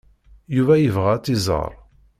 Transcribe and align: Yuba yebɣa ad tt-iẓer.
Yuba 0.55 0.75
yebɣa 0.77 1.09
ad 1.13 1.21
tt-iẓer. 1.23 1.73